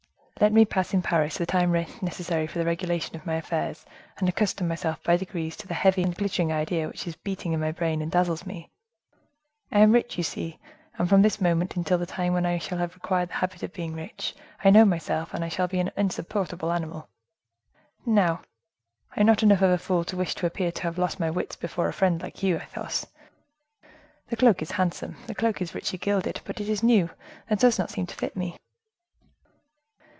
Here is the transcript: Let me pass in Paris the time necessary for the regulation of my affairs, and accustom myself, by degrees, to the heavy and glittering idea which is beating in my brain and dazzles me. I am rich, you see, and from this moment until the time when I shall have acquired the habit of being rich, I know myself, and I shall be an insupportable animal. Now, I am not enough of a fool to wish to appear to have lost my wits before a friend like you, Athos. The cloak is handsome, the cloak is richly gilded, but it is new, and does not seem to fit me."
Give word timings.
Let 0.41 0.53
me 0.53 0.65
pass 0.65 0.91
in 0.91 1.03
Paris 1.03 1.37
the 1.37 1.45
time 1.45 1.71
necessary 2.01 2.47
for 2.47 2.57
the 2.57 2.65
regulation 2.65 3.15
of 3.15 3.27
my 3.27 3.35
affairs, 3.35 3.85
and 4.17 4.27
accustom 4.27 4.67
myself, 4.67 5.03
by 5.03 5.15
degrees, 5.15 5.55
to 5.57 5.67
the 5.67 5.75
heavy 5.75 6.01
and 6.01 6.15
glittering 6.15 6.51
idea 6.51 6.87
which 6.87 7.05
is 7.05 7.15
beating 7.15 7.53
in 7.53 7.59
my 7.59 7.71
brain 7.71 8.01
and 8.01 8.11
dazzles 8.11 8.43
me. 8.43 8.71
I 9.71 9.81
am 9.81 9.91
rich, 9.91 10.17
you 10.17 10.23
see, 10.23 10.57
and 10.97 11.07
from 11.07 11.21
this 11.21 11.39
moment 11.39 11.75
until 11.75 11.99
the 11.99 12.07
time 12.07 12.33
when 12.33 12.47
I 12.47 12.57
shall 12.57 12.79
have 12.79 12.95
acquired 12.95 13.29
the 13.29 13.33
habit 13.35 13.61
of 13.61 13.71
being 13.71 13.93
rich, 13.93 14.35
I 14.63 14.71
know 14.71 14.83
myself, 14.83 15.31
and 15.31 15.45
I 15.45 15.47
shall 15.47 15.67
be 15.67 15.79
an 15.79 15.91
insupportable 15.95 16.71
animal. 16.71 17.07
Now, 18.03 18.41
I 19.15 19.19
am 19.19 19.27
not 19.27 19.43
enough 19.43 19.61
of 19.61 19.69
a 19.69 19.77
fool 19.77 20.03
to 20.05 20.17
wish 20.17 20.33
to 20.33 20.47
appear 20.47 20.71
to 20.71 20.81
have 20.81 20.97
lost 20.97 21.19
my 21.19 21.29
wits 21.29 21.55
before 21.55 21.87
a 21.87 21.93
friend 21.93 22.19
like 22.19 22.41
you, 22.41 22.55
Athos. 22.57 23.05
The 24.29 24.37
cloak 24.37 24.63
is 24.63 24.71
handsome, 24.71 25.17
the 25.27 25.35
cloak 25.35 25.61
is 25.61 25.75
richly 25.75 25.99
gilded, 25.99 26.41
but 26.45 26.59
it 26.59 26.67
is 26.67 26.81
new, 26.81 27.11
and 27.47 27.59
does 27.59 27.77
not 27.77 27.91
seem 27.91 28.07
to 28.07 28.15
fit 28.15 28.35
me." 28.35 28.57